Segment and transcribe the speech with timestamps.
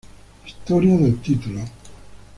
[0.47, 1.61] Historia del Título.